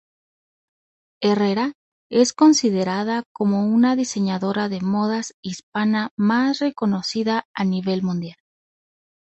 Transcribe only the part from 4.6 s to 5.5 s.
de modas